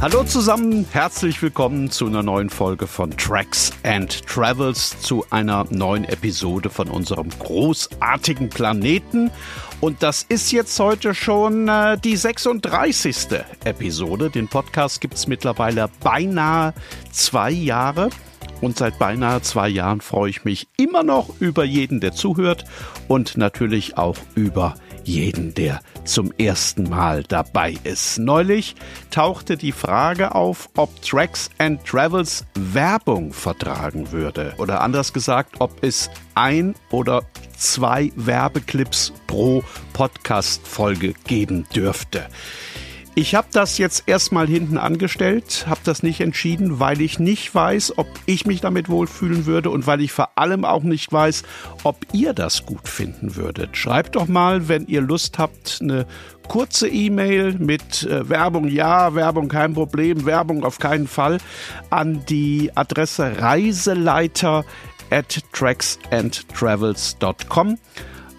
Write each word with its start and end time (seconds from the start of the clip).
Hallo 0.00 0.22
zusammen, 0.22 0.86
herzlich 0.92 1.42
willkommen 1.42 1.90
zu 1.90 2.06
einer 2.06 2.22
neuen 2.22 2.50
Folge 2.50 2.86
von 2.86 3.10
Tracks 3.10 3.72
and 3.82 4.24
Travels, 4.28 5.00
zu 5.00 5.26
einer 5.30 5.66
neuen 5.70 6.04
Episode 6.04 6.70
von 6.70 6.86
unserem 6.86 7.30
großartigen 7.30 8.48
Planeten. 8.48 9.32
Und 9.80 10.04
das 10.04 10.24
ist 10.28 10.52
jetzt 10.52 10.78
heute 10.78 11.16
schon 11.16 11.66
äh, 11.66 11.98
die 11.98 12.16
36. 12.16 13.40
Episode. 13.64 14.30
Den 14.30 14.46
Podcast 14.46 15.00
gibt 15.00 15.14
es 15.14 15.26
mittlerweile 15.26 15.90
beinahe 16.00 16.74
zwei 17.10 17.50
Jahre. 17.50 18.10
Und 18.60 18.76
seit 18.76 19.00
beinahe 19.00 19.42
zwei 19.42 19.68
Jahren 19.68 20.00
freue 20.00 20.30
ich 20.30 20.44
mich 20.44 20.68
immer 20.76 21.02
noch 21.02 21.28
über 21.40 21.64
jeden, 21.64 21.98
der 21.98 22.12
zuhört 22.12 22.64
und 23.08 23.36
natürlich 23.36 23.98
auch 23.98 24.16
über 24.36 24.74
jeden, 24.74 24.87
der 25.08 25.80
zum 26.04 26.32
ersten 26.36 26.82
Mal 26.84 27.22
dabei 27.22 27.76
ist. 27.84 28.18
Neulich 28.18 28.76
tauchte 29.10 29.56
die 29.56 29.72
Frage 29.72 30.34
auf, 30.34 30.68
ob 30.76 31.00
Tracks 31.00 31.48
and 31.56 31.82
Travels 31.84 32.44
Werbung 32.54 33.32
vertragen 33.32 34.12
würde. 34.12 34.52
Oder 34.58 34.82
anders 34.82 35.14
gesagt, 35.14 35.56
ob 35.60 35.82
es 35.82 36.10
ein 36.34 36.74
oder 36.90 37.22
zwei 37.56 38.12
Werbeclips 38.16 39.14
pro 39.26 39.64
Podcast-Folge 39.94 41.14
geben 41.24 41.66
dürfte. 41.74 42.26
Ich 43.18 43.34
habe 43.34 43.48
das 43.50 43.78
jetzt 43.78 44.04
erstmal 44.06 44.46
hinten 44.46 44.78
angestellt, 44.78 45.66
habe 45.68 45.80
das 45.82 46.04
nicht 46.04 46.20
entschieden, 46.20 46.78
weil 46.78 47.00
ich 47.00 47.18
nicht 47.18 47.52
weiß, 47.52 47.98
ob 47.98 48.06
ich 48.26 48.46
mich 48.46 48.60
damit 48.60 48.88
wohlfühlen 48.88 49.44
würde 49.44 49.70
und 49.70 49.88
weil 49.88 50.00
ich 50.02 50.12
vor 50.12 50.28
allem 50.36 50.64
auch 50.64 50.84
nicht 50.84 51.12
weiß, 51.12 51.42
ob 51.82 52.06
ihr 52.12 52.32
das 52.32 52.64
gut 52.64 52.86
finden 52.86 53.34
würdet. 53.34 53.76
Schreibt 53.76 54.14
doch 54.14 54.28
mal, 54.28 54.68
wenn 54.68 54.86
ihr 54.86 55.00
Lust 55.00 55.36
habt, 55.36 55.80
eine 55.82 56.06
kurze 56.46 56.86
E-Mail 56.86 57.54
mit 57.54 58.04
äh, 58.04 58.28
Werbung 58.28 58.68
ja, 58.68 59.16
Werbung 59.16 59.48
kein 59.48 59.74
Problem, 59.74 60.24
Werbung 60.24 60.62
auf 60.62 60.78
keinen 60.78 61.08
Fall 61.08 61.38
an 61.90 62.24
die 62.28 62.70
Adresse 62.76 63.40
reiseleiter 63.40 64.64
at 65.10 65.40
tracksandtravels.com. 65.52 67.78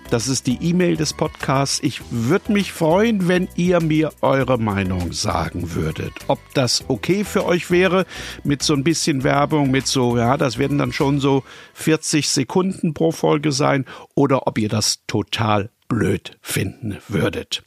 Das 0.10 0.28
ist 0.28 0.48
die 0.48 0.58
E-Mail 0.62 0.98
des 0.98 1.14
Podcasts. 1.14 1.80
Ich 1.84 2.02
würde 2.10 2.52
mich 2.52 2.72
freuen, 2.72 3.28
wenn 3.28 3.48
ihr 3.56 3.80
mir 3.80 4.12
eure 4.22 4.58
Meinung 4.58 5.14
sagen 5.14 5.76
würdet. 5.76 6.14
Ob 6.28 6.40
das 6.56 6.86
okay 6.88 7.24
für 7.24 7.46
euch 7.46 7.70
wäre 7.70 8.08
mit 8.44 8.64
so 8.64 8.74
ein 8.74 8.84
bisschen 8.84 9.24
Werbung, 9.24 9.70
mit 9.70 9.86
so, 9.86 10.18
ja, 10.18 10.36
das 10.36 10.58
werden 10.58 10.80
dann 10.80 10.94
schon 10.94 11.20
so 11.20 11.44
40 11.76 12.28
Sekunden 12.28 12.96
pro 12.96 13.12
Folge 13.12 13.52
sein 13.52 13.86
oder 14.16 14.48
ob 14.48 14.58
ihr 14.58 14.70
das 14.70 15.06
total 15.06 15.70
blöd 15.88 16.40
finden 16.42 16.98
würdet. 17.08 17.62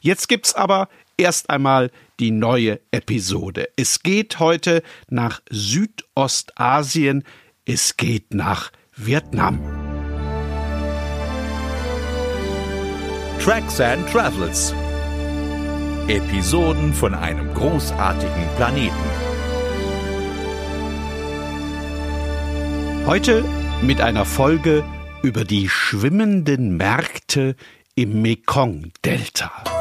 Jetzt 0.00 0.28
gibt's 0.28 0.54
aber 0.54 0.90
erst 1.16 1.48
einmal 1.48 1.90
die 2.20 2.30
neue 2.30 2.78
Episode. 2.90 3.70
Es 3.76 4.02
geht 4.02 4.38
heute 4.38 4.82
nach 5.08 5.40
Südostasien. 5.48 7.24
Es 7.64 7.96
geht 7.96 8.34
nach 8.34 8.70
Vietnam. 8.96 9.85
Tracks 13.46 13.80
and 13.80 14.04
Travels. 14.10 14.74
Episoden 16.08 16.92
von 16.92 17.14
einem 17.14 17.54
großartigen 17.54 18.48
Planeten. 18.56 18.92
Heute 23.06 23.44
mit 23.82 24.00
einer 24.00 24.24
Folge 24.24 24.82
über 25.22 25.44
die 25.44 25.68
schwimmenden 25.68 26.76
Märkte 26.76 27.54
im 27.94 28.20
Mekong-Delta. 28.20 29.75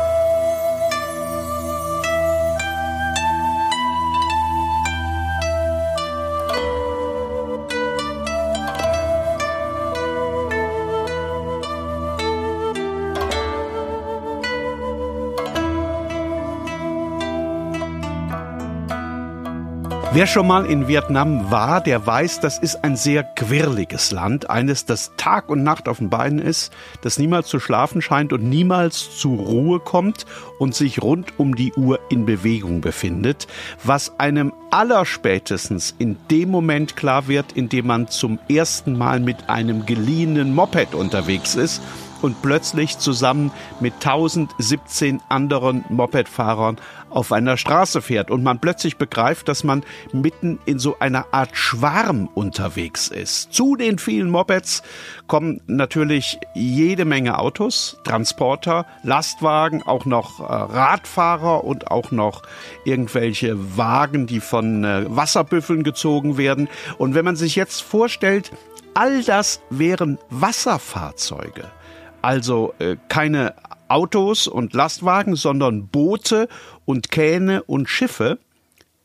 Wer 20.16 20.28
schon 20.28 20.48
mal 20.48 20.66
in 20.66 20.88
Vietnam 20.88 21.52
war, 21.52 21.82
der 21.82 22.08
weiß, 22.08 22.40
das 22.40 22.58
ist 22.58 22.86
ein 22.86 22.96
sehr 22.96 23.22
quirliges 23.22 24.12
Land, 24.12 24.50
eines, 24.50 24.86
das 24.86 25.12
Tag 25.18 25.50
und 25.50 25.62
Nacht 25.62 25.90
auf 25.90 25.98
den 25.98 26.10
Beinen 26.10 26.40
ist, 26.40 26.72
das 27.02 27.20
niemals 27.20 27.50
zu 27.50 27.60
schlafen 27.60 28.02
scheint 28.02 28.32
und 28.32 28.48
niemals 28.48 29.18
zur 29.18 29.38
Ruhe 29.38 29.82
kommt 29.82 30.26
und 30.58 30.74
sich 30.74 31.02
rund 31.02 31.38
um 31.38 31.54
die 31.54 31.74
Uhr 31.74 32.00
in 32.08 32.26
Bewegung 32.26 32.80
befindet, 32.80 33.48
was 33.84 34.18
einem 34.18 34.54
allerspätestens 34.72 35.94
in 36.00 36.16
dem 36.32 36.50
Moment 36.50 36.96
klar 36.96 37.28
wird, 37.28 37.52
in 37.52 37.68
dem 37.68 37.88
man 37.88 38.08
zum 38.08 38.40
ersten 38.48 38.98
Mal 38.98 39.20
mit 39.20 39.50
einem 39.50 39.86
geliehenen 39.86 40.56
Moped 40.56 40.96
unterwegs 40.96 41.56
ist 41.56 41.82
und 42.22 42.42
plötzlich 42.42 42.98
zusammen 42.98 43.52
mit 43.80 43.94
1017 43.96 45.22
anderen 45.30 45.86
Mopedfahrern 45.90 46.78
auf 47.16 47.32
einer 47.32 47.58
Straße 47.58 48.02
fährt 48.02 48.30
und 48.30 48.44
man 48.44 48.60
plötzlich 48.60 48.98
begreift, 48.98 49.48
dass 49.48 49.64
man 49.64 49.84
mitten 50.12 50.60
in 50.66 50.80
so 50.80 51.00
einer 51.00 51.34
Art 51.34 51.56
Schwarm 51.56 52.30
unterwegs 52.34 53.08
ist. 53.08 53.54
Zu 53.54 53.76
den 53.78 53.98
vielen 53.98 54.30
Mopeds 54.30 54.84
kommen 55.28 55.62
natürlich 55.66 56.40
jede 56.54 57.06
Menge 57.06 57.40
Autos, 57.40 57.98
Transporter, 58.04 58.86
Lastwagen, 59.04 59.82
auch 59.84 60.06
noch 60.06 60.42
äh, 60.42 60.44
Radfahrer 60.44 61.64
und 61.64 61.90
auch 61.90 62.12
noch 62.12 62.44
irgendwelche 62.84 63.78
Wagen, 63.78 64.28
die 64.28 64.42
von 64.42 64.84
äh, 64.84 65.06
Wasserbüffeln 65.08 65.84
gezogen 65.84 66.38
werden. 66.38 66.68
Und 66.98 67.16
wenn 67.16 67.26
man 67.26 67.38
sich 67.38 67.56
jetzt 67.56 67.82
vorstellt, 67.82 68.52
all 68.94 69.24
das 69.24 69.62
wären 69.70 70.20
Wasserfahrzeuge 70.30 71.66
also 72.26 72.74
äh, 72.80 72.98
keine 73.08 73.54
Autos 73.88 74.48
und 74.48 74.74
Lastwagen, 74.74 75.36
sondern 75.36 75.88
Boote 75.88 76.48
und 76.86 77.12
Kähne 77.12 77.64
und 77.64 77.90
Schiffe. 77.90 78.40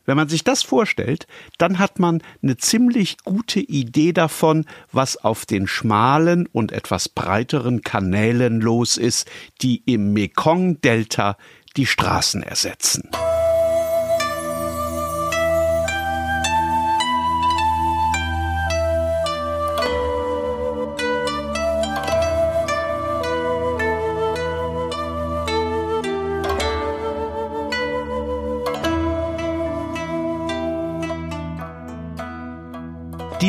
Wenn 0.05 0.17
man 0.17 0.29
sich 0.29 0.43
das 0.43 0.63
vorstellt, 0.63 1.27
dann 1.57 1.77
hat 1.77 1.99
man 1.99 2.23
eine 2.41 2.57
ziemlich 2.57 3.17
gute 3.23 3.59
Idee 3.59 4.13
davon, 4.13 4.65
was 4.91 5.17
auf 5.17 5.45
den 5.45 5.67
schmalen 5.67 6.47
und 6.51 6.71
etwas 6.71 7.07
breiteren 7.07 7.81
Kanälen 7.81 8.61
los 8.61 8.97
ist, 8.97 9.29
die 9.61 9.83
im 9.85 10.13
Mekong-Delta 10.13 11.37
die 11.77 11.85
Straßen 11.85 12.41
ersetzen. 12.43 13.09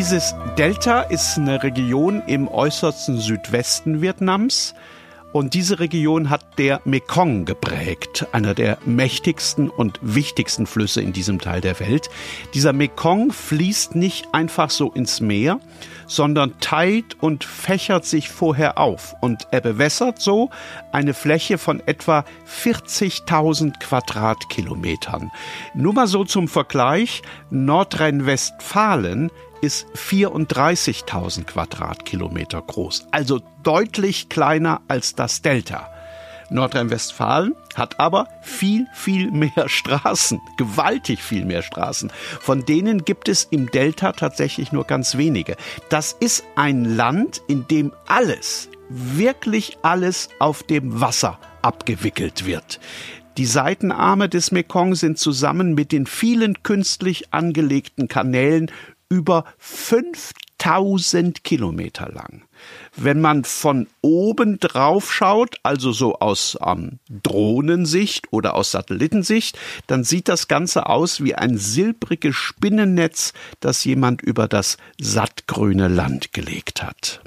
Dieses 0.03 0.35
Delta 0.59 1.03
ist 1.03 1.39
eine 1.39 1.63
Region 1.63 2.25
im 2.27 2.49
äußersten 2.49 3.21
Südwesten 3.21 4.03
Vietnams. 4.03 4.75
Und 5.31 5.55
diese 5.55 5.79
Region 5.79 6.29
hat 6.29 6.59
der 6.59 6.81
Mekong 6.85 7.45
geprägt, 7.45 8.27
einer 8.33 8.53
der 8.53 8.79
mächtigsten 8.85 9.71
und 9.71 10.01
wichtigsten 10.03 10.67
Flüsse 10.67 11.01
in 11.01 11.13
diesem 11.13 11.39
Teil 11.39 11.61
der 11.61 11.79
Welt. 11.79 12.11
Dieser 12.53 12.73
Mekong 12.73 13.33
fließt 13.33 13.95
nicht 13.95 14.27
einfach 14.33 14.71
so 14.71 14.91
ins 14.91 15.21
Meer, 15.21 15.61
sondern 16.09 16.59
teilt 16.59 17.23
und 17.23 17.45
fächert 17.45 18.05
sich 18.05 18.29
vorher 18.29 18.79
auf 18.79 19.15
und 19.21 19.47
er 19.53 19.61
bewässert 19.61 20.21
so 20.21 20.51
eine 20.91 21.15
Fläche 21.15 21.59
von 21.59 21.81
etwa 21.87 22.25
40.000 22.65 23.79
Quadratkilometern. 23.79 25.31
Nur 25.75 25.93
mal 25.93 26.09
so 26.09 26.25
zum 26.25 26.49
Vergleich, 26.49 27.23
Nordrhein-Westfalen 27.51 29.31
ist 29.63 29.87
34.000 29.97 31.45
Quadratkilometer 31.45 32.61
groß, 32.61 33.07
also 33.13 33.41
deutlich 33.63 34.29
kleiner 34.29 34.83
als 34.89 35.15
das 35.15 35.41
Delta. 35.41 35.89
Nordrhein-Westfalen 36.51 37.55
hat 37.75 37.99
aber 37.99 38.29
viel, 38.43 38.87
viel 38.93 39.31
mehr 39.31 39.69
Straßen, 39.69 40.41
gewaltig 40.59 41.23
viel 41.23 41.45
mehr 41.45 41.63
Straßen. 41.63 42.13
Von 42.41 42.67
denen 42.67 43.05
gibt 43.05 43.29
es 43.29 43.45
im 43.45 43.71
Delta 43.71 44.13
tatsächlich 44.13 44.73
nur 44.73 44.85
ganz 44.85 45.17
wenige. 45.17 45.57
Das 45.89 46.13
ist 46.13 46.45
ein 46.57 46.85
Land, 46.85 47.41
in 47.49 47.67
dem 47.69 47.93
alles, 48.07 48.69
wirklich 48.89 49.79
alles 49.83 50.29
auf 50.39 50.63
dem 50.63 51.01
Wasser 51.01 51.39
abgewickelt 51.63 52.45
wird. 52.45 52.81
Die 53.39 53.47
Seitenarme 53.47 54.29
des 54.29 54.53
Mekong 54.53 54.95
sind 54.95 55.19
zusammen 55.19 55.75
mit 55.75 55.91
den 55.91 56.05
vielen 56.05 56.63
künstlich 56.63 57.33
angelegten 57.33 58.07
Kanälen 58.07 58.71
über 59.13 59.45
5000 59.59 60.53
1000 60.63 61.43
Kilometer 61.43 62.09
lang. 62.09 62.45
Wenn 62.95 63.21
man 63.21 63.45
von 63.45 63.89
oben 64.01 64.61
drauf 64.61 65.13
schaut, 65.13 65.57
also 65.65 65.91
so 65.91 66.21
aus 66.21 66.57
ähm, 66.65 67.01
Drohnensicht 67.11 68.29
oder 68.31 68.55
aus 68.55 68.71
Satellitensicht, 68.71 69.59
dann 69.89 70.05
sieht 70.05 70.29
das 70.29 70.47
Ganze 70.47 70.87
aus 70.87 71.23
wie 71.25 71.35
ein 71.35 71.59
silbriges 71.59 72.37
Spinnennetz, 72.37 73.33
das 73.59 73.85
jemand 73.85 74.23
über 74.23 74.47
das 74.47 74.77
sattgrüne 75.01 75.89
Land 75.89 76.33
gelegt 76.33 76.83
hat. 76.83 77.21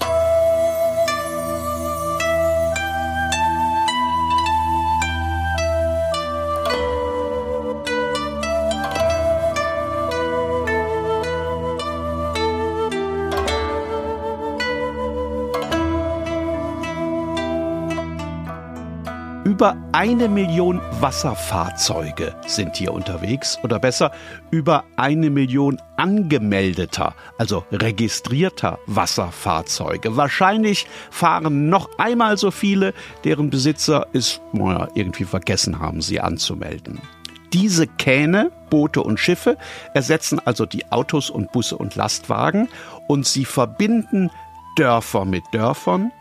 Über 19.66 19.84
eine 19.94 20.30
Million 20.30 20.80
Wasserfahrzeuge 21.00 22.36
sind 22.46 22.76
hier 22.76 22.94
unterwegs 22.94 23.58
oder 23.64 23.80
besser 23.80 24.12
über 24.52 24.84
eine 24.96 25.32
Million 25.32 25.82
angemeldeter, 25.98 27.16
also 27.40 27.64
registrierter 27.72 28.78
Wasserfahrzeuge. 28.86 30.16
Wahrscheinlich 30.16 30.86
fahren 31.10 31.68
noch 31.68 31.90
einmal 31.98 32.38
so 32.38 32.52
viele, 32.52 32.94
deren 33.24 33.50
Besitzer 33.50 34.06
es 34.14 34.40
naja, 34.54 34.88
irgendwie 34.94 35.26
vergessen 35.26 35.80
haben, 35.80 36.00
sie 36.00 36.22
anzumelden. 36.22 37.02
Diese 37.52 37.88
Kähne, 37.88 38.52
Boote 38.70 39.02
und 39.02 39.20
Schiffe 39.20 39.58
ersetzen 39.96 40.40
also 40.46 40.68
die 40.68 40.92
Autos 40.92 41.32
und 41.32 41.52
Busse 41.52 41.76
und 41.76 41.96
Lastwagen 41.96 42.70
und 43.08 43.26
sie 43.26 43.46
verbinden 43.46 44.30
Dörfer 44.78 45.26
mit 45.26 45.42
Dörfern, 45.54 46.12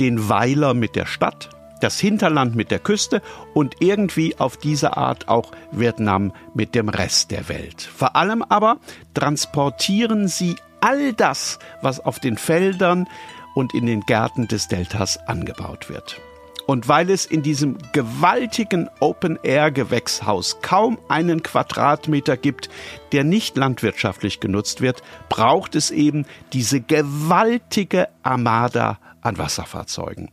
den 0.00 0.28
Weiler 0.28 0.74
mit 0.74 0.96
der 0.96 1.06
Stadt, 1.06 1.50
das 1.80 1.98
Hinterland 1.98 2.54
mit 2.54 2.70
der 2.70 2.78
Küste 2.78 3.22
und 3.54 3.76
irgendwie 3.80 4.38
auf 4.38 4.56
diese 4.56 4.96
Art 4.96 5.28
auch 5.28 5.52
Vietnam 5.72 6.32
mit 6.54 6.74
dem 6.74 6.88
Rest 6.88 7.30
der 7.30 7.48
Welt. 7.48 7.82
Vor 7.82 8.16
allem 8.16 8.42
aber 8.42 8.78
transportieren 9.14 10.28
sie 10.28 10.56
all 10.80 11.12
das, 11.12 11.58
was 11.82 12.00
auf 12.00 12.20
den 12.20 12.36
Feldern 12.36 13.08
und 13.54 13.74
in 13.74 13.86
den 13.86 14.02
Gärten 14.02 14.48
des 14.48 14.68
Deltas 14.68 15.18
angebaut 15.26 15.88
wird. 15.88 16.20
Und 16.68 16.86
weil 16.86 17.08
es 17.08 17.24
in 17.24 17.42
diesem 17.42 17.78
gewaltigen 17.92 18.90
Open-Air-Gewächshaus 19.00 20.58
kaum 20.60 20.98
einen 21.08 21.42
Quadratmeter 21.42 22.36
gibt, 22.36 22.68
der 23.12 23.24
nicht 23.24 23.56
landwirtschaftlich 23.56 24.38
genutzt 24.38 24.82
wird, 24.82 25.02
braucht 25.30 25.74
es 25.74 25.90
eben 25.90 26.26
diese 26.52 26.82
gewaltige 26.82 28.08
Armada 28.22 28.98
an 29.22 29.38
Wasserfahrzeugen. 29.38 30.30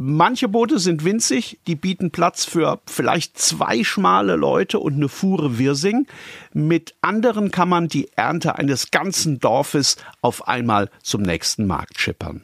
Manche 0.00 0.46
Boote 0.46 0.78
sind 0.78 1.02
winzig, 1.02 1.58
die 1.66 1.74
bieten 1.74 2.12
Platz 2.12 2.44
für 2.44 2.80
vielleicht 2.86 3.36
zwei 3.36 3.82
schmale 3.82 4.36
Leute 4.36 4.78
und 4.78 4.94
eine 4.94 5.08
Fuhre 5.08 5.58
Wirsing. 5.58 6.06
Mit 6.52 6.94
anderen 7.00 7.50
kann 7.50 7.68
man 7.68 7.88
die 7.88 8.08
Ernte 8.14 8.54
eines 8.54 8.92
ganzen 8.92 9.40
Dorfes 9.40 9.96
auf 10.20 10.46
einmal 10.46 10.88
zum 11.02 11.22
nächsten 11.22 11.66
Markt 11.66 11.98
schippern. 11.98 12.42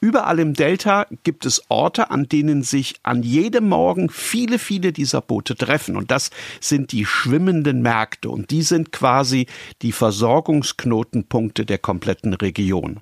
Überall 0.00 0.38
im 0.38 0.54
Delta 0.54 1.08
gibt 1.24 1.44
es 1.44 1.64
Orte, 1.68 2.12
an 2.12 2.28
denen 2.28 2.62
sich 2.62 2.94
an 3.02 3.24
jedem 3.24 3.68
Morgen 3.68 4.08
viele, 4.08 4.60
viele 4.60 4.92
dieser 4.92 5.22
Boote 5.22 5.56
treffen. 5.56 5.96
Und 5.96 6.12
das 6.12 6.30
sind 6.60 6.92
die 6.92 7.04
schwimmenden 7.04 7.82
Märkte. 7.82 8.30
Und 8.30 8.52
die 8.52 8.62
sind 8.62 8.92
quasi 8.92 9.46
die 9.82 9.90
Versorgungsknotenpunkte 9.90 11.66
der 11.66 11.78
kompletten 11.78 12.34
Region. 12.34 13.00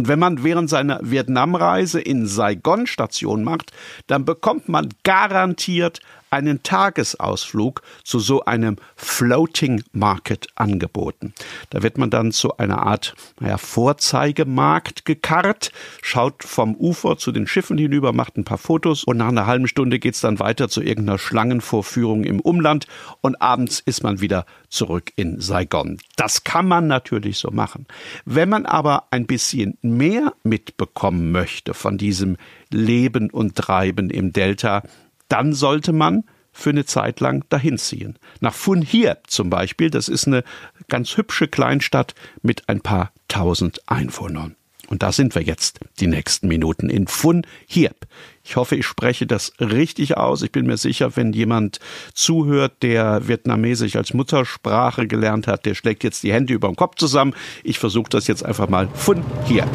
Und 0.00 0.08
wenn 0.08 0.18
man 0.18 0.42
während 0.42 0.70
seiner 0.70 0.98
Vietnamreise 1.02 2.00
in 2.00 2.26
Saigon 2.26 2.86
Station 2.86 3.44
macht, 3.44 3.70
dann 4.06 4.24
bekommt 4.24 4.66
man 4.66 4.88
garantiert 5.02 6.00
einen 6.30 6.62
Tagesausflug 6.62 7.82
zu 8.04 8.20
so 8.20 8.44
einem 8.44 8.76
Floating 8.96 9.82
Market 9.92 10.46
angeboten. 10.54 11.34
Da 11.70 11.82
wird 11.82 11.98
man 11.98 12.10
dann 12.10 12.32
zu 12.32 12.56
einer 12.56 12.82
Art 12.86 13.14
naja, 13.40 13.58
Vorzeigemarkt 13.58 15.04
gekarrt, 15.04 15.72
schaut 16.02 16.44
vom 16.44 16.74
Ufer 16.76 17.18
zu 17.18 17.32
den 17.32 17.46
Schiffen 17.46 17.76
hinüber, 17.78 18.12
macht 18.12 18.36
ein 18.36 18.44
paar 18.44 18.58
Fotos 18.58 19.04
und 19.04 19.16
nach 19.16 19.28
einer 19.28 19.46
halben 19.46 19.68
Stunde 19.68 19.98
geht's 19.98 20.20
dann 20.20 20.38
weiter 20.38 20.68
zu 20.68 20.82
irgendeiner 20.82 21.18
Schlangenvorführung 21.18 22.24
im 22.24 22.40
Umland 22.40 22.86
und 23.20 23.42
abends 23.42 23.80
ist 23.80 24.02
man 24.02 24.20
wieder 24.20 24.46
zurück 24.68 25.12
in 25.16 25.40
Saigon. 25.40 25.98
Das 26.16 26.44
kann 26.44 26.66
man 26.68 26.86
natürlich 26.86 27.38
so 27.38 27.50
machen. 27.50 27.86
Wenn 28.24 28.48
man 28.48 28.66
aber 28.66 29.04
ein 29.10 29.26
bisschen 29.26 29.76
mehr 29.82 30.32
mitbekommen 30.44 31.32
möchte 31.32 31.74
von 31.74 31.98
diesem 31.98 32.36
Leben 32.70 33.30
und 33.30 33.56
Treiben 33.56 34.10
im 34.10 34.32
Delta, 34.32 34.82
dann 35.30 35.54
sollte 35.54 35.92
man 35.92 36.24
für 36.52 36.70
eine 36.70 36.84
Zeit 36.84 37.20
lang 37.20 37.44
dahin 37.48 37.78
ziehen. 37.78 38.18
Nach 38.40 38.54
Fun 38.54 38.82
Hiep 38.82 39.18
zum 39.28 39.50
Beispiel, 39.50 39.90
das 39.90 40.08
ist 40.08 40.26
eine 40.26 40.44
ganz 40.88 41.16
hübsche 41.16 41.48
Kleinstadt 41.48 42.14
mit 42.42 42.68
ein 42.68 42.80
paar 42.80 43.12
tausend 43.28 43.80
Einwohnern. 43.88 44.56
Und 44.88 45.04
da 45.04 45.12
sind 45.12 45.36
wir 45.36 45.42
jetzt 45.42 45.78
die 46.00 46.08
nächsten 46.08 46.48
Minuten 46.48 46.90
in 46.90 47.06
Fun 47.06 47.46
Hiep. 47.66 47.94
Ich 48.42 48.56
hoffe, 48.56 48.74
ich 48.74 48.86
spreche 48.86 49.24
das 49.24 49.52
richtig 49.60 50.16
aus. 50.16 50.42
Ich 50.42 50.50
bin 50.50 50.66
mir 50.66 50.76
sicher, 50.76 51.16
wenn 51.16 51.32
jemand 51.32 51.78
zuhört, 52.12 52.82
der 52.82 53.28
Vietnamesisch 53.28 53.94
als 53.94 54.14
Muttersprache 54.14 55.06
gelernt 55.06 55.46
hat, 55.46 55.64
der 55.64 55.76
schlägt 55.76 56.02
jetzt 56.02 56.24
die 56.24 56.32
Hände 56.32 56.54
über 56.54 56.66
dem 56.66 56.74
Kopf 56.74 56.96
zusammen. 56.96 57.34
Ich 57.62 57.78
versuche 57.78 58.10
das 58.10 58.26
jetzt 58.26 58.44
einfach 58.44 58.68
mal. 58.68 58.88
Fun 58.92 59.22
Hiep. 59.46 59.68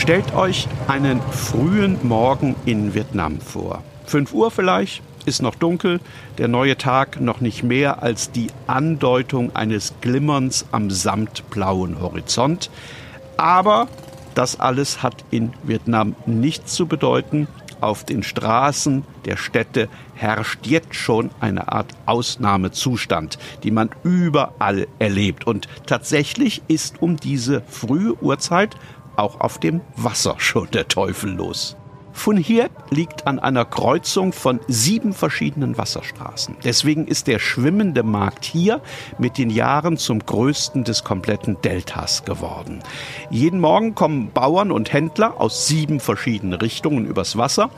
Stellt 0.00 0.34
euch 0.34 0.66
einen 0.88 1.20
frühen 1.20 1.98
Morgen 2.02 2.56
in 2.64 2.94
Vietnam 2.94 3.38
vor. 3.38 3.84
5 4.06 4.32
Uhr 4.32 4.50
vielleicht, 4.50 5.02
ist 5.26 5.42
noch 5.42 5.54
dunkel, 5.54 6.00
der 6.38 6.48
neue 6.48 6.78
Tag 6.78 7.20
noch 7.20 7.42
nicht 7.42 7.64
mehr 7.64 8.02
als 8.02 8.32
die 8.32 8.46
Andeutung 8.66 9.54
eines 9.54 9.92
Glimmerns 10.00 10.64
am 10.72 10.90
samtblauen 10.90 12.00
Horizont. 12.00 12.70
Aber 13.36 13.88
das 14.34 14.58
alles 14.58 15.02
hat 15.02 15.22
in 15.30 15.52
Vietnam 15.64 16.16
nichts 16.24 16.72
zu 16.72 16.86
bedeuten. 16.86 17.46
Auf 17.82 18.02
den 18.02 18.22
Straßen 18.22 19.04
der 19.26 19.36
Städte 19.36 19.90
herrscht 20.14 20.66
jetzt 20.66 20.94
schon 20.94 21.30
eine 21.40 21.72
Art 21.72 21.92
Ausnahmezustand, 22.06 23.38
die 23.62 23.70
man 23.70 23.90
überall 24.02 24.86
erlebt. 24.98 25.46
Und 25.46 25.68
tatsächlich 25.86 26.62
ist 26.68 27.02
um 27.02 27.16
diese 27.16 27.62
frühe 27.68 28.14
Uhrzeit 28.22 28.76
auch 29.20 29.40
auf 29.40 29.58
dem 29.58 29.80
Wasser 29.96 30.34
schon 30.38 30.70
der 30.70 30.88
Teufel 30.88 31.30
los. 31.32 31.76
Von 32.12 32.36
hier 32.36 32.70
liegt 32.90 33.26
an 33.26 33.38
einer 33.38 33.64
Kreuzung 33.64 34.32
von 34.32 34.60
sieben 34.66 35.12
verschiedenen 35.12 35.78
Wasserstraßen. 35.78 36.56
Deswegen 36.64 37.06
ist 37.06 37.28
der 37.28 37.38
schwimmende 37.38 38.02
Markt 38.02 38.44
hier 38.44 38.82
mit 39.18 39.38
den 39.38 39.48
Jahren 39.48 39.96
zum 39.96 40.18
größten 40.18 40.84
des 40.84 41.04
kompletten 41.04 41.60
Deltas 41.62 42.24
geworden. 42.24 42.80
Jeden 43.30 43.60
Morgen 43.60 43.94
kommen 43.94 44.32
Bauern 44.32 44.72
und 44.72 44.92
Händler 44.92 45.40
aus 45.40 45.66
sieben 45.66 46.00
verschiedenen 46.00 46.54
Richtungen 46.54 47.06
übers 47.06 47.38
Wasser 47.38 47.70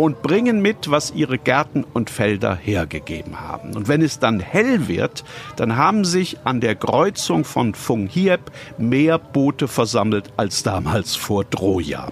und 0.00 0.22
bringen 0.22 0.62
mit, 0.62 0.90
was 0.90 1.10
ihre 1.10 1.36
Gärten 1.36 1.84
und 1.84 2.08
Felder 2.08 2.54
hergegeben 2.54 3.38
haben. 3.38 3.76
Und 3.76 3.86
wenn 3.86 4.00
es 4.00 4.18
dann 4.18 4.40
hell 4.40 4.88
wird, 4.88 5.24
dann 5.56 5.76
haben 5.76 6.06
sich 6.06 6.38
an 6.44 6.62
der 6.62 6.74
Kreuzung 6.74 7.44
von 7.44 7.74
Fung 7.74 8.06
Hiep 8.06 8.40
mehr 8.78 9.18
Boote 9.18 9.68
versammelt 9.68 10.32
als 10.38 10.62
damals 10.62 11.16
vor 11.16 11.50
Troja. 11.50 12.08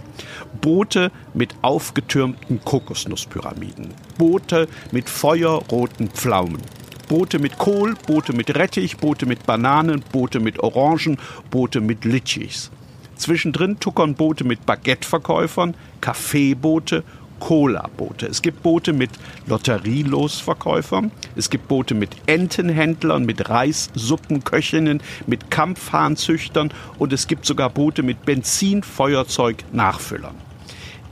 Boote 0.61 1.11
mit 1.33 1.55
aufgetürmten 1.63 2.61
Kokosnusspyramiden, 2.63 3.95
Boote 4.19 4.69
mit 4.93 5.09
feuerroten 5.09 6.11
Pflaumen, 6.11 6.61
Boote 7.09 7.39
mit 7.39 7.57
Kohl, 7.57 7.95
Boote 8.07 8.35
mit 8.35 8.55
Rettich, 8.55 8.99
Boote 8.99 9.25
mit 9.25 9.47
Bananen, 9.47 10.05
Boote 10.13 10.41
mit 10.41 10.61
Orangen, 10.61 11.17
Boote 11.51 11.81
mit 11.81 12.05
Litschis. 12.05 12.71
Zwischendrin 13.19 13.81
tuckern 13.81 14.15
Boote 14.15 14.45
mit 14.45 14.65
Baguetteverkäufern, 14.65 15.75
Kaffeeboote 16.01 17.03
Cola-Boote. 17.41 18.27
Es 18.27 18.43
gibt 18.43 18.63
Boote 18.63 18.93
mit 18.93 19.11
Lotterielosverkäufern. 19.47 21.11
Es 21.37 21.51
gibt 21.51 21.69
Boote 21.69 21.95
mit 21.95 22.11
Entenhändlern, 22.27 23.25
mit 23.25 23.49
Reissuppenköchinnen, 23.49 25.01
mit 25.27 25.51
Kampfhahnzüchtern 25.51 26.73
und 26.99 27.13
es 27.13 27.27
gibt 27.27 27.47
sogar 27.47 27.71
Boote 27.71 28.03
mit 28.03 28.25
Benzinfeuerzeug-Nachfüllern. 28.25 30.35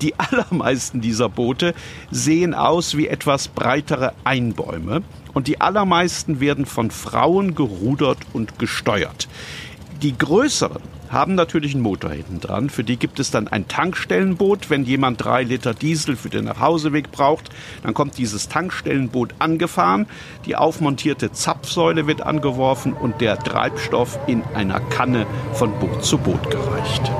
Die 0.02 0.14
allermeisten 0.18 1.00
dieser 1.00 1.28
Boote 1.28 1.74
sehen 2.10 2.54
aus 2.54 2.96
wie 2.96 3.08
etwas 3.08 3.48
breitere 3.48 4.12
Einbäume 4.24 5.02
und 5.32 5.48
die 5.48 5.60
allermeisten 5.60 6.40
werden 6.40 6.66
von 6.66 6.90
Frauen 6.90 7.54
gerudert 7.54 8.18
und 8.32 8.58
gesteuert. 8.58 9.28
Die 10.02 10.16
größeren 10.16 10.82
haben 11.10 11.34
natürlich 11.34 11.74
einen 11.74 11.82
Motor 11.82 12.10
hinten 12.10 12.40
dran. 12.40 12.70
Für 12.70 12.84
die 12.84 12.96
gibt 12.96 13.20
es 13.20 13.30
dann 13.30 13.48
ein 13.48 13.68
Tankstellenboot. 13.68 14.70
Wenn 14.70 14.84
jemand 14.84 15.24
drei 15.24 15.42
Liter 15.42 15.74
Diesel 15.74 16.16
für 16.16 16.30
den 16.30 16.44
Nachhauseweg 16.44 17.12
braucht, 17.12 17.50
dann 17.82 17.94
kommt 17.94 18.18
dieses 18.18 18.48
Tankstellenboot 18.48 19.34
angefahren. 19.38 20.06
Die 20.44 20.56
aufmontierte 20.56 21.32
Zapfsäule 21.32 22.06
wird 22.06 22.22
angeworfen 22.22 22.92
und 22.92 23.20
der 23.20 23.38
Treibstoff 23.38 24.18
in 24.26 24.42
einer 24.54 24.80
Kanne 24.80 25.26
von 25.52 25.72
Boot 25.78 26.04
zu 26.04 26.18
Boot 26.18 26.50
gereicht. 26.50 27.10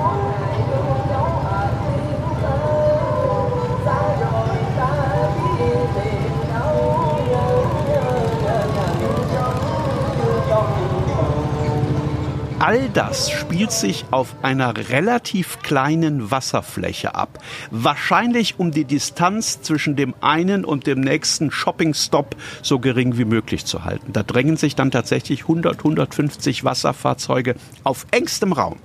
All 12.67 12.89
das 12.89 13.31
spielt 13.31 13.71
sich 13.71 14.03
auf 14.11 14.35
einer 14.41 14.89
relativ 14.89 15.59
kleinen 15.61 16.31
Wasserfläche 16.31 17.15
ab. 17.15 17.39
Wahrscheinlich 17.71 18.59
um 18.59 18.71
die 18.71 18.83
Distanz 18.83 19.61
zwischen 19.61 19.95
dem 19.95 20.13
einen 20.19 20.65
und 20.65 20.85
dem 20.85 20.99
nächsten 20.99 21.49
Shoppingstop 21.49 22.35
so 22.61 22.79
gering 22.79 23.17
wie 23.17 23.23
möglich 23.23 23.63
zu 23.63 23.85
halten. 23.85 24.11
Da 24.11 24.21
drängen 24.21 24.57
sich 24.57 24.75
dann 24.75 24.91
tatsächlich 24.91 25.43
100, 25.43 25.77
150 25.77 26.65
Wasserfahrzeuge 26.65 27.55
auf 27.85 28.05
engstem 28.11 28.51
Raum. 28.51 28.75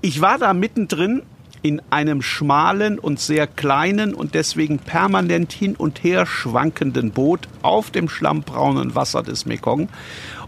Ich 0.00 0.22
war 0.22 0.38
da 0.38 0.54
mittendrin 0.54 1.24
in 1.60 1.82
einem 1.90 2.22
schmalen 2.22 2.98
und 2.98 3.20
sehr 3.20 3.46
kleinen 3.46 4.14
und 4.14 4.32
deswegen 4.32 4.78
permanent 4.78 5.52
hin 5.52 5.76
und 5.76 6.02
her 6.04 6.24
schwankenden 6.24 7.10
Boot 7.10 7.48
auf 7.60 7.90
dem 7.90 8.08
schlammbraunen 8.08 8.94
Wasser 8.94 9.22
des 9.22 9.44
Mekong. 9.44 9.90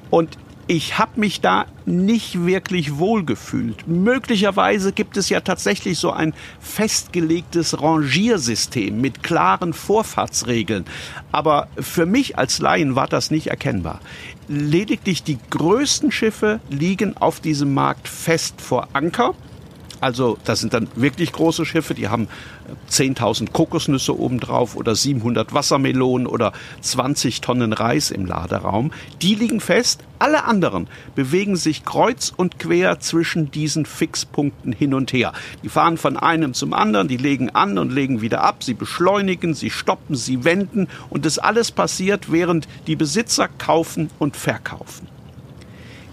Und 0.08 0.38
ich 0.70 0.98
habe 0.98 1.18
mich 1.18 1.40
da 1.40 1.66
nicht 1.84 2.46
wirklich 2.46 2.96
wohl 2.96 3.24
gefühlt. 3.24 3.88
Möglicherweise 3.88 4.92
gibt 4.92 5.16
es 5.16 5.28
ja 5.28 5.40
tatsächlich 5.40 5.98
so 5.98 6.12
ein 6.12 6.32
festgelegtes 6.60 7.82
Rangiersystem 7.82 9.00
mit 9.00 9.24
klaren 9.24 9.72
Vorfahrtsregeln. 9.72 10.84
Aber 11.32 11.66
für 11.76 12.06
mich 12.06 12.38
als 12.38 12.60
Laien 12.60 12.94
war 12.94 13.08
das 13.08 13.32
nicht 13.32 13.48
erkennbar. 13.48 13.98
Lediglich 14.46 15.24
die 15.24 15.38
größten 15.50 16.12
Schiffe 16.12 16.60
liegen 16.70 17.16
auf 17.16 17.40
diesem 17.40 17.74
Markt 17.74 18.06
fest 18.06 18.60
vor 18.60 18.86
Anker. 18.92 19.34
Also 20.00 20.38
das 20.44 20.60
sind 20.60 20.72
dann 20.72 20.88
wirklich 20.94 21.32
große 21.32 21.66
Schiffe, 21.66 21.94
die 21.94 22.08
haben 22.08 22.28
10.000 22.90 23.52
Kokosnüsse 23.52 24.18
obendrauf 24.18 24.76
oder 24.76 24.94
700 24.94 25.52
Wassermelonen 25.52 26.26
oder 26.26 26.52
20 26.80 27.40
Tonnen 27.40 27.72
Reis 27.72 28.10
im 28.10 28.26
Laderaum. 28.26 28.92
Die 29.22 29.34
liegen 29.34 29.60
fest. 29.60 30.02
Alle 30.18 30.44
anderen 30.44 30.86
bewegen 31.14 31.56
sich 31.56 31.84
kreuz 31.86 32.30
und 32.36 32.58
quer 32.58 33.00
zwischen 33.00 33.50
diesen 33.50 33.86
Fixpunkten 33.86 34.72
hin 34.72 34.92
und 34.92 35.14
her. 35.14 35.32
Die 35.62 35.70
fahren 35.70 35.96
von 35.96 36.18
einem 36.18 36.52
zum 36.52 36.74
anderen, 36.74 37.08
die 37.08 37.16
legen 37.16 37.50
an 37.50 37.78
und 37.78 37.90
legen 37.90 38.20
wieder 38.20 38.42
ab, 38.44 38.62
sie 38.62 38.74
beschleunigen, 38.74 39.54
sie 39.54 39.70
stoppen, 39.70 40.16
sie 40.16 40.44
wenden 40.44 40.88
und 41.08 41.24
das 41.24 41.38
alles 41.38 41.72
passiert, 41.72 42.30
während 42.30 42.68
die 42.86 42.96
Besitzer 42.96 43.48
kaufen 43.48 44.10
und 44.18 44.36
verkaufen. 44.36 45.08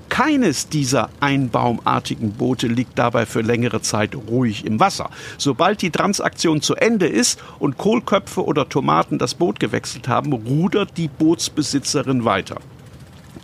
Keines 0.10 0.70
dieser 0.70 1.10
einbaumartigen 1.20 2.34
Boote 2.34 2.68
liegt 2.68 2.98
dabei 2.98 3.26
für 3.26 3.42
längere 3.42 3.82
Zeit 3.82 4.16
ruhig 4.16 4.66
im 4.66 4.80
Wasser. 4.80 5.10
Sobald 5.38 5.82
die 5.82 5.92
Transaktion 5.92 6.62
zu 6.62 6.76
Ende 6.76 7.08
ist 7.08 7.40
und 7.60 7.78
Kohlköpfe 7.78 8.44
oder 8.44 8.70
Tomaten 8.70 9.18
das 9.18 9.36
Boot 9.36 9.60
gewechselt 9.60 10.08
haben, 10.08 10.34
rudert 10.34 10.98
die 10.98 11.08
Bootsbesitzerin 11.08 12.26
weiter. 12.26 12.58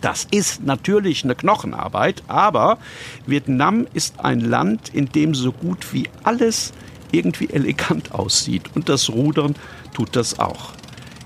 Das 0.00 0.26
ist 0.30 0.64
natürlich 0.64 1.24
eine 1.24 1.34
Knochenarbeit, 1.34 2.22
aber 2.28 2.78
Vietnam 3.26 3.86
ist 3.94 4.20
ein 4.20 4.40
Land, 4.40 4.90
in 4.92 5.06
dem 5.06 5.34
so 5.34 5.52
gut 5.52 5.92
wie 5.92 6.08
alles 6.24 6.72
irgendwie 7.12 7.48
elegant 7.50 8.12
aussieht. 8.12 8.64
Und 8.74 8.88
das 8.88 9.08
Rudern 9.08 9.54
tut 9.94 10.16
das 10.16 10.38
auch 10.38 10.72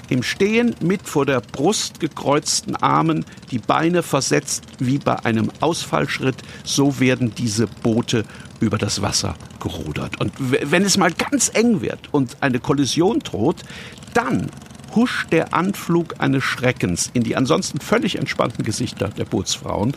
im 0.09 0.23
Stehen 0.23 0.75
mit 0.81 1.03
vor 1.03 1.27
der 1.27 1.41
Brust 1.41 2.01
gekreuzten 2.01 2.77
Armen, 2.77 3.25
die 3.51 3.59
Beine 3.59 4.03
versetzt 4.03 4.65
wie 4.79 4.99
bei 4.99 5.25
einem 5.25 5.51
Ausfallschritt, 5.61 6.37
so 6.65 7.01
werden 7.01 7.35
diese 7.37 7.67
Boote 7.67 8.25
über 8.61 8.79
das 8.79 9.03
Wasser 9.03 9.37
gerudert. 9.61 10.21
Und 10.21 10.33
wenn 10.39 10.83
es 10.83 10.97
mal 10.97 11.13
ganz 11.13 11.51
eng 11.55 11.81
wird 11.81 12.13
und 12.13 12.37
eine 12.41 12.61
Kollision 12.61 13.21
droht, 13.21 13.63
dann 14.15 14.51
huscht 14.95 15.33
der 15.33 15.55
Anflug 15.55 16.15
eines 16.19 16.45
Schreckens 16.45 17.11
in 17.13 17.23
die 17.23 17.37
ansonsten 17.37 17.81
völlig 17.81 18.17
entspannten 18.17 18.65
Gesichter 18.65 19.09
der 19.09 19.27
Bootsfrauen 19.27 19.95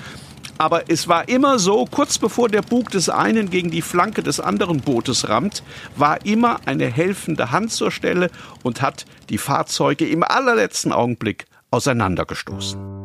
aber 0.62 0.92
es 0.92 1.08
war 1.08 1.28
immer 1.28 1.58
so, 1.58 1.88
kurz 1.90 2.20
bevor 2.20 2.48
der 2.48 2.62
Bug 2.62 2.92
des 2.92 3.10
einen 3.10 3.50
gegen 3.50 3.72
die 3.72 3.82
Flanke 3.82 4.22
des 4.22 4.40
anderen 4.40 4.80
Bootes 4.80 5.28
rammt, 5.28 5.64
war 5.96 6.24
immer 6.24 6.60
eine 6.66 6.86
helfende 6.86 7.50
Hand 7.50 7.72
zur 7.72 7.90
Stelle 7.90 8.30
und 8.62 8.84
hat 8.84 9.06
die 9.30 9.40
Fahrzeuge 9.40 10.08
im 10.08 10.22
allerletzten 10.22 10.92
Augenblick 10.92 11.48
auseinandergestoßen. 11.72 13.01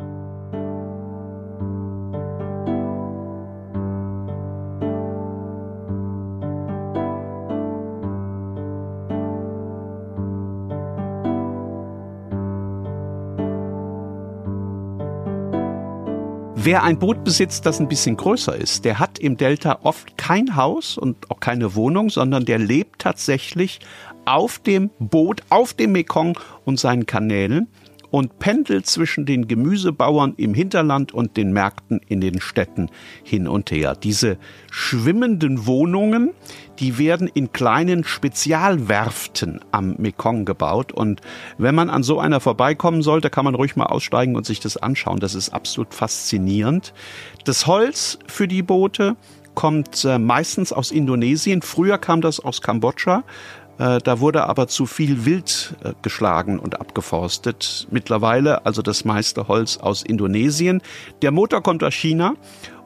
Wer 16.67 16.83
ein 16.83 16.99
Boot 16.99 17.23
besitzt, 17.23 17.65
das 17.65 17.79
ein 17.79 17.87
bisschen 17.87 18.17
größer 18.17 18.57
ist, 18.57 18.85
der 18.85 18.99
hat 18.99 19.21
im 19.21 19.37
Delta 19.37 19.79
oft 19.85 20.19
kein 20.19 20.57
Haus 20.57 20.99
und 20.99 21.31
auch 21.31 21.39
keine 21.39 21.77
Wohnung, 21.77 22.11
sondern 22.11 22.45
der 22.45 22.59
lebt 22.59 23.03
tatsächlich 23.03 23.79
auf 24.25 24.59
dem 24.59 24.91
Boot, 24.99 25.43
auf 25.49 25.75
dem 25.75 25.93
Mekong 25.93 26.37
und 26.65 26.81
seinen 26.81 27.07
Kanälen 27.07 27.69
und 28.17 28.39
pendelt 28.39 28.87
zwischen 28.87 29.27
den 29.27 29.47
Gemüsebauern 29.47 30.33
im 30.39 30.55
Hinterland 30.55 31.13
und 31.13 31.37
den 31.37 31.53
Märkten 31.53 32.01
in 32.09 32.23
den 32.23 32.41
Städten 32.41 32.89
hin 33.23 33.47
und 33.47 33.71
her. 33.71 33.95
Diese 33.95 34.39
schwimmenden 34.71 35.67
Wohnungen, 35.67 36.31
die 36.79 36.97
werden 36.97 37.29
in 37.29 37.53
kleinen 37.53 38.05
Spezialwerften 38.05 39.61
am 39.71 39.97
Mekong 39.99 40.47
gebaut. 40.47 40.93
Und 40.93 41.21
wenn 41.59 41.75
man 41.75 41.91
an 41.91 42.03
so 42.03 42.19
einer 42.19 42.41
vorbeikommen 42.41 43.03
sollte, 43.03 43.29
kann 43.29 43.45
man 43.45 43.55
ruhig 43.55 43.77
mal 43.77 43.85
aussteigen 43.85 44.35
und 44.35 44.47
sich 44.47 44.61
das 44.61 44.79
anschauen. 44.79 45.21
Das 45.21 45.35
ist 45.35 45.51
absolut 45.51 45.93
faszinierend. 45.93 46.95
Das 47.45 47.67
Holz 47.67 48.19
für 48.27 48.49
die 48.49 48.63
Boote 48.63 49.17
kommt 49.55 50.07
äh, 50.07 50.19
meistens 50.19 50.73
aus 50.73 50.91
Indonesien. 50.91 51.61
Früher 51.61 51.99
kam 51.99 52.23
das 52.23 52.41
aus 52.41 52.63
Kambodscha. 52.63 53.25
Äh, 53.79 53.99
da 53.99 54.21
wurde 54.21 54.45
aber 54.47 54.69
zu 54.69 54.87
viel 54.87 55.25
Wild 55.25 55.75
äh, 55.83 55.93
geschlagen 56.03 56.59
und 56.59 56.81
abgeforstet. 56.81 57.87
Mittlerweile 57.91 58.65
also 58.65 58.83
das 58.83 59.05
meiste 59.05 59.49
Holz 59.49 59.77
aus 59.79 60.03
Indonesien. 60.03 60.83
Der 61.23 61.31
Motor 61.31 61.63
kommt 61.63 61.85
aus 61.85 61.95
China. 61.95 62.35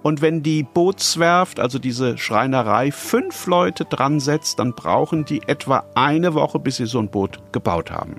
Und 0.03 0.23
wenn 0.23 0.43
die 0.43 0.63
Bootswerft, 0.63 1.61
also 1.61 1.79
diese 1.79 2.17
Schreinerei, 2.17 2.91
fünf 2.91 3.47
Leute 3.47 3.85
dran 3.85 4.19
setzt, 4.19 4.59
dann 4.59 4.73
brauchen 4.73 5.27
die 5.27 5.43
etwa 5.47 5.85
eine 5.95 6.33
Woche, 6.33 6.59
bis 6.59 6.77
sie 6.77 6.87
so 6.87 6.99
ein 7.01 7.11
Boot 7.11 7.39
gebaut 7.53 7.91
haben. 7.91 8.17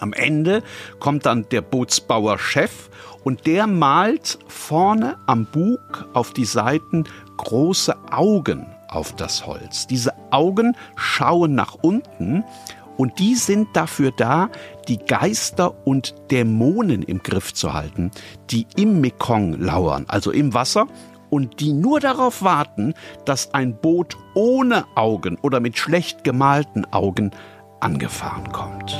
Am 0.00 0.12
Ende 0.12 0.62
kommt 1.00 1.26
dann 1.26 1.48
der 1.50 1.62
Bootsbauer-Chef 1.62 2.90
und 3.24 3.46
der 3.46 3.66
malt 3.66 4.38
vorne 4.46 5.16
am 5.26 5.46
Bug 5.46 6.08
auf 6.12 6.32
die 6.32 6.44
Seiten 6.44 7.04
große 7.38 7.96
Augen 8.10 8.66
auf 8.88 9.14
das 9.16 9.46
Holz. 9.46 9.86
Diese 9.86 10.07
Augen 10.30 10.76
schauen 10.96 11.54
nach 11.54 11.74
unten 11.80 12.44
und 12.96 13.18
die 13.20 13.36
sind 13.36 13.68
dafür 13.74 14.10
da, 14.10 14.50
die 14.88 14.98
Geister 14.98 15.74
und 15.86 16.14
Dämonen 16.30 17.02
im 17.02 17.22
Griff 17.22 17.54
zu 17.54 17.72
halten, 17.72 18.10
die 18.50 18.66
im 18.76 19.00
Mekong 19.00 19.60
lauern, 19.60 20.04
also 20.08 20.30
im 20.32 20.52
Wasser 20.52 20.86
und 21.30 21.60
die 21.60 21.72
nur 21.72 22.00
darauf 22.00 22.42
warten, 22.42 22.94
dass 23.24 23.54
ein 23.54 23.76
Boot 23.76 24.16
ohne 24.34 24.84
Augen 24.96 25.38
oder 25.42 25.60
mit 25.60 25.78
schlecht 25.78 26.24
gemalten 26.24 26.86
Augen 26.92 27.30
angefahren 27.80 28.50
kommt. 28.52 28.96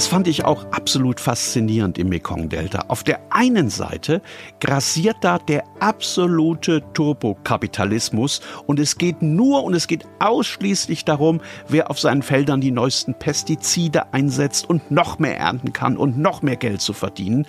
Das 0.00 0.06
fand 0.06 0.28
ich 0.28 0.46
auch 0.46 0.64
absolut 0.72 1.20
faszinierend 1.20 1.98
im 1.98 2.08
Mekong-Delta. 2.08 2.86
Auf 2.88 3.04
der 3.04 3.20
einen 3.28 3.68
Seite 3.68 4.22
grassiert 4.58 5.18
da 5.20 5.36
der 5.38 5.62
absolute 5.78 6.82
Turbokapitalismus 6.94 8.40
und 8.66 8.80
es 8.80 8.96
geht 8.96 9.20
nur 9.20 9.62
und 9.62 9.74
es 9.74 9.88
geht 9.88 10.06
ausschließlich 10.18 11.04
darum, 11.04 11.42
wer 11.68 11.90
auf 11.90 12.00
seinen 12.00 12.22
Feldern 12.22 12.62
die 12.62 12.70
neuesten 12.70 13.12
Pestizide 13.12 14.14
einsetzt 14.14 14.70
und 14.70 14.90
noch 14.90 15.18
mehr 15.18 15.36
ernten 15.36 15.74
kann 15.74 15.98
und 15.98 16.16
noch 16.16 16.40
mehr 16.40 16.56
Geld 16.56 16.80
zu 16.80 16.94
verdienen. 16.94 17.46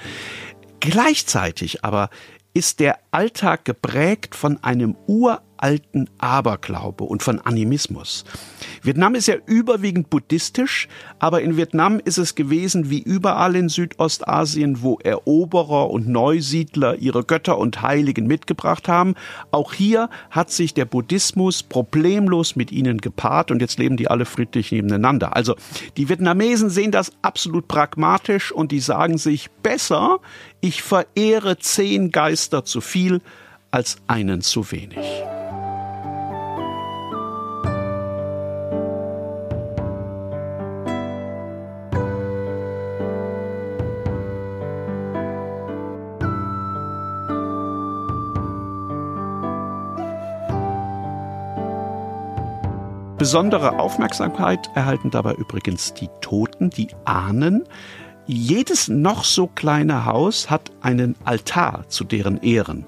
Gleichzeitig 0.81 1.85
aber 1.85 2.09
ist 2.53 2.81
der 2.81 2.99
Alltag 3.11 3.63
geprägt 3.63 4.35
von 4.35 4.61
einem 4.61 4.97
uralten 5.07 5.50
Aberglaube 6.17 7.03
und 7.03 7.23
von 7.23 7.39
Animismus. 7.39 8.25
Vietnam 8.81 9.15
ist 9.15 9.27
ja 9.27 9.35
überwiegend 9.45 10.09
buddhistisch, 10.09 10.87
aber 11.19 11.41
in 11.41 11.55
Vietnam 11.55 11.99
ist 12.03 12.17
es 12.17 12.35
gewesen 12.35 12.89
wie 12.89 12.99
überall 12.99 13.55
in 13.55 13.69
Südostasien, 13.69 14.81
wo 14.81 14.97
Eroberer 15.03 15.89
und 15.91 16.07
Neusiedler 16.07 16.95
ihre 16.95 17.23
Götter 17.23 17.57
und 17.57 17.81
Heiligen 17.81 18.25
mitgebracht 18.25 18.87
haben. 18.87 19.13
Auch 19.51 19.73
hier 19.73 20.09
hat 20.31 20.49
sich 20.49 20.73
der 20.73 20.85
Buddhismus 20.85 21.63
problemlos 21.63 22.55
mit 22.55 22.71
ihnen 22.71 22.97
gepaart 22.97 23.51
und 23.51 23.61
jetzt 23.61 23.77
leben 23.77 23.97
die 23.97 24.09
alle 24.09 24.25
friedlich 24.25 24.71
nebeneinander. 24.71 25.35
Also 25.35 25.55
die 25.97 26.09
Vietnamesen 26.09 26.69
sehen 26.69 26.91
das 26.91 27.11
absolut 27.21 27.67
pragmatisch 27.67 28.51
und 28.51 28.71
die 28.71 28.79
sagen 28.79 29.17
sich 29.17 29.51
besser, 29.63 30.19
ich 30.59 30.81
verehre 30.81 31.57
zehn 31.59 32.11
Geister 32.11 32.65
zu 32.65 32.81
viel 32.81 33.21
als 33.71 33.97
einen 34.07 34.41
zu 34.41 34.71
wenig. 34.71 35.05
Besondere 53.31 53.79
Aufmerksamkeit 53.79 54.69
erhalten 54.75 55.09
dabei 55.09 55.35
übrigens 55.35 55.93
die 55.93 56.09
Toten, 56.19 56.69
die 56.69 56.89
Ahnen. 57.05 57.63
Jedes 58.25 58.89
noch 58.89 59.23
so 59.23 59.47
kleine 59.47 60.03
Haus 60.03 60.49
hat 60.49 60.69
einen 60.81 61.15
Altar 61.23 61.87
zu 61.87 62.03
deren 62.03 62.41
Ehren. 62.41 62.83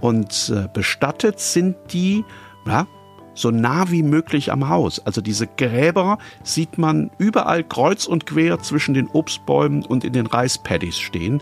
Und 0.00 0.52
äh, 0.52 0.66
bestattet 0.74 1.38
sind 1.38 1.76
die, 1.92 2.24
ja, 2.66 2.88
so 3.34 3.52
nah 3.52 3.88
wie 3.92 4.02
möglich 4.02 4.50
am 4.50 4.68
Haus. 4.68 4.98
Also 5.06 5.20
diese 5.20 5.46
Gräber 5.46 6.18
sieht 6.42 6.76
man 6.76 7.12
überall 7.18 7.62
kreuz 7.62 8.06
und 8.06 8.26
quer 8.26 8.58
zwischen 8.58 8.94
den 8.94 9.06
Obstbäumen 9.06 9.84
und 9.84 10.02
in 10.02 10.12
den 10.12 10.26
Reispaddies 10.26 10.98
stehen. 10.98 11.40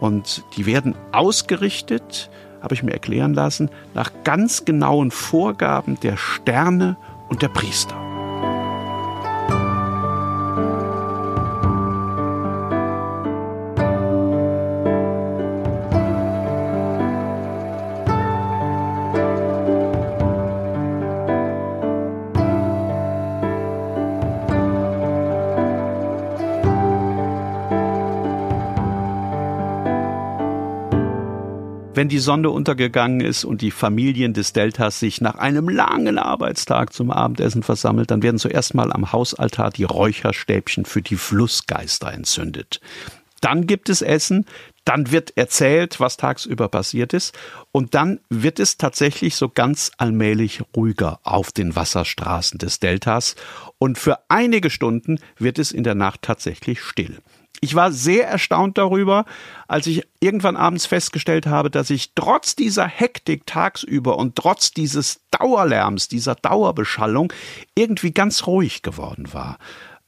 Und 0.00 0.42
die 0.56 0.66
werden 0.66 0.96
ausgerichtet, 1.12 2.30
habe 2.62 2.74
ich 2.74 2.82
mir 2.82 2.94
erklären 2.94 3.32
lassen, 3.32 3.70
nach 3.94 4.10
ganz 4.24 4.64
genauen 4.64 5.12
Vorgaben 5.12 6.00
der 6.00 6.16
Sterne 6.16 6.96
und 7.32 7.40
der 7.40 7.48
Priester. 7.48 8.01
Wenn 31.94 32.08
die 32.08 32.18
Sonne 32.18 32.48
untergegangen 32.48 33.20
ist 33.20 33.44
und 33.44 33.60
die 33.60 33.70
Familien 33.70 34.32
des 34.32 34.54
Deltas 34.54 34.98
sich 34.98 35.20
nach 35.20 35.34
einem 35.34 35.68
langen 35.68 36.18
Arbeitstag 36.18 36.92
zum 36.92 37.10
Abendessen 37.10 37.62
versammelt, 37.62 38.10
dann 38.10 38.22
werden 38.22 38.38
zuerst 38.38 38.74
mal 38.74 38.90
am 38.92 39.12
Hausaltar 39.12 39.70
die 39.70 39.84
Räucherstäbchen 39.84 40.86
für 40.86 41.02
die 41.02 41.16
Flussgeister 41.16 42.10
entzündet. 42.12 42.80
Dann 43.42 43.66
gibt 43.66 43.88
es 43.88 44.00
Essen, 44.02 44.46
dann 44.84 45.10
wird 45.10 45.36
erzählt, 45.36 46.00
was 46.00 46.16
tagsüber 46.16 46.68
passiert 46.68 47.12
ist, 47.12 47.36
und 47.72 47.94
dann 47.94 48.20
wird 48.30 48.58
es 48.58 48.78
tatsächlich 48.78 49.36
so 49.36 49.48
ganz 49.48 49.90
allmählich 49.98 50.62
ruhiger 50.74 51.20
auf 51.24 51.52
den 51.52 51.76
Wasserstraßen 51.76 52.58
des 52.58 52.78
Deltas, 52.78 53.34
und 53.78 53.98
für 53.98 54.18
einige 54.28 54.70
Stunden 54.70 55.18
wird 55.38 55.58
es 55.58 55.72
in 55.72 55.84
der 55.84 55.94
Nacht 55.94 56.22
tatsächlich 56.22 56.80
still. 56.80 57.18
Ich 57.64 57.76
war 57.76 57.92
sehr 57.92 58.26
erstaunt 58.26 58.76
darüber, 58.76 59.24
als 59.68 59.86
ich 59.86 60.02
irgendwann 60.18 60.56
abends 60.56 60.84
festgestellt 60.84 61.46
habe, 61.46 61.70
dass 61.70 61.90
ich 61.90 62.12
trotz 62.16 62.56
dieser 62.56 62.88
Hektik 62.88 63.46
tagsüber 63.46 64.18
und 64.18 64.34
trotz 64.34 64.72
dieses 64.72 65.20
Dauerlärms, 65.30 66.08
dieser 66.08 66.34
Dauerbeschallung 66.34 67.32
irgendwie 67.76 68.10
ganz 68.10 68.48
ruhig 68.48 68.82
geworden 68.82 69.32
war. 69.32 69.58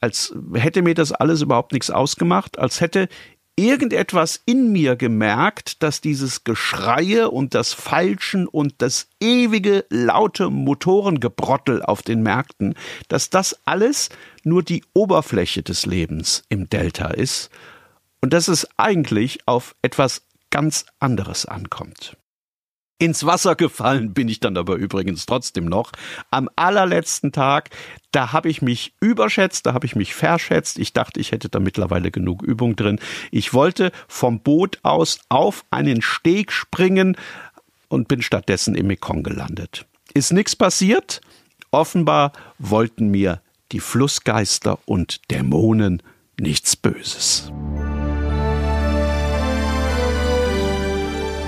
Als 0.00 0.35
hätte 0.55 0.83
mir 0.83 0.94
das 0.94 1.12
alles 1.12 1.42
überhaupt 1.42 1.72
nichts 1.72 1.90
ausgemacht, 1.90 2.59
als 2.59 2.81
hätte 2.81 3.09
irgendetwas 3.56 4.40
in 4.46 4.72
mir 4.72 4.96
gemerkt, 4.96 5.82
dass 5.82 6.00
dieses 6.00 6.44
Geschreie 6.44 7.30
und 7.30 7.54
das 7.54 7.72
Falschen 7.72 8.48
und 8.48 8.74
das 8.78 9.08
ewige 9.20 9.84
laute 9.90 10.50
Motorengebrottel 10.50 11.82
auf 11.82 12.02
den 12.02 12.22
Märkten, 12.22 12.74
dass 13.08 13.30
das 13.30 13.60
alles 13.64 14.08
nur 14.42 14.62
die 14.62 14.84
Oberfläche 14.92 15.62
des 15.62 15.86
Lebens 15.86 16.42
im 16.48 16.68
Delta 16.68 17.08
ist 17.08 17.50
und 18.20 18.32
dass 18.32 18.48
es 18.48 18.68
eigentlich 18.76 19.46
auf 19.46 19.76
etwas 19.82 20.26
ganz 20.50 20.86
anderes 20.98 21.46
ankommt. 21.46 22.16
Ins 22.98 23.26
Wasser 23.26 23.57
gefallen 23.57 24.14
bin 24.14 24.28
ich 24.28 24.38
dann 24.38 24.57
aber 24.57 24.76
übrigens 24.76 25.26
trotzdem 25.26 25.64
noch. 25.64 25.90
Am 26.30 26.48
allerletzten 26.54 27.33
Tag, 27.33 27.70
da 28.12 28.33
habe 28.33 28.48
ich 28.48 28.62
mich 28.62 28.94
überschätzt, 29.00 29.66
da 29.66 29.74
habe 29.74 29.87
ich 29.87 29.96
mich 29.96 30.14
verschätzt. 30.14 30.78
Ich 30.78 30.92
dachte, 30.92 31.18
ich 31.18 31.33
hätte 31.33 31.48
da 31.48 31.59
mittlerweile 31.59 32.12
genug 32.12 32.42
Übung 32.42 32.76
drin. 32.76 33.00
Ich 33.33 33.52
wollte 33.52 33.90
vom 34.07 34.40
Boot 34.40 34.78
aus 34.85 35.18
auf 35.28 35.64
einen 35.70 36.02
Steg 36.02 36.52
springen 36.52 37.16
und 37.88 38.07
bin 38.07 38.22
stattdessen 38.22 38.76
im 38.76 38.87
Mekong 38.87 39.24
gelandet. 39.24 39.87
Ist 40.14 40.33
nichts 40.33 40.54
passiert? 40.54 41.20
Offenbar 41.72 42.33
wollten 42.59 43.09
mir 43.09 43.40
die 43.72 43.80
Flussgeister 43.80 44.78
und 44.85 45.30
Dämonen 45.33 46.00
nichts 46.38 46.76
Böses. 46.76 47.50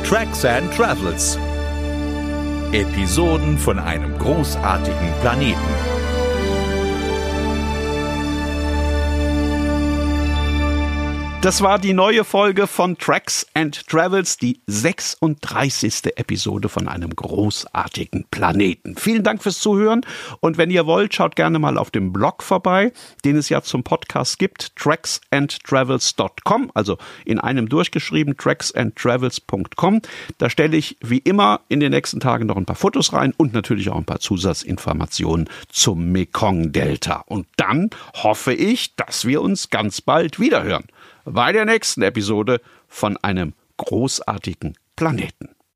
Tracks 0.07 0.45
and 0.45 0.73
Travels. 0.73 1.37
Episoden 2.71 3.59
von 3.59 3.81
einem 3.81 4.17
großartigen 4.17 5.13
Planeten. 5.21 5.96
Das 11.47 11.63
war 11.63 11.79
die 11.79 11.93
neue 11.93 12.25
Folge 12.25 12.67
von 12.67 12.99
Tracks 12.99 13.47
and 13.55 13.87
Travels, 13.87 14.37
die 14.37 14.61
36. 14.67 16.17
Episode 16.17 16.69
von 16.69 16.89
einem 16.89 17.15
großartigen 17.15 18.25
Planeten. 18.33 18.97
Vielen 18.97 19.23
Dank 19.23 19.45
fürs 19.45 19.61
Zuhören 19.61 20.01
und 20.41 20.59
wenn 20.59 20.73
ihr 20.73 20.87
wollt, 20.87 21.15
schaut 21.15 21.37
gerne 21.37 21.61
mal 21.61 21.79
auf 21.79 21.93
dem 21.93 22.13
Blog 22.13 22.43
vorbei, 22.43 22.93
den 23.25 23.37
es 23.37 23.49
ja 23.49 23.63
zum 23.63 23.85
Podcast 23.85 24.41
gibt, 24.41 24.75
tracksandtravels.com, 24.75 26.73
also 26.75 26.99
in 27.25 27.39
einem 27.39 27.69
durchgeschrieben, 27.69 28.37
tracksandtravels.com. 28.37 30.03
Da 30.39 30.51
stelle 30.51 30.77
ich 30.77 30.97
wie 31.01 31.19
immer 31.19 31.61
in 31.69 31.79
den 31.79 31.93
nächsten 31.93 32.19
Tagen 32.19 32.47
noch 32.47 32.57
ein 32.57 32.67
paar 32.67 32.75
Fotos 32.75 33.13
rein 33.13 33.33
und 33.37 33.53
natürlich 33.53 33.89
auch 33.89 33.99
ein 33.99 34.05
paar 34.05 34.19
Zusatzinformationen 34.19 35.49
zum 35.69 36.11
Mekong-Delta. 36.11 37.23
Und 37.27 37.47
dann 37.57 37.91
hoffe 38.15 38.53
ich, 38.53 38.97
dass 38.97 39.27
wir 39.27 39.43
uns 39.43 39.71
ganz 39.71 40.01
bald 40.01 40.41
wiederhören 40.41 40.89
bei 41.27 41.53
der 41.53 41.65
nächsten 41.65 42.03
Episode 42.03 42.61
von 42.89 43.17
einem 43.19 43.53
großartigen 43.77 44.79
Planeten. 44.95 45.56